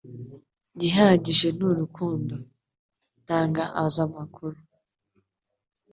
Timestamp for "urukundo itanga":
1.71-3.63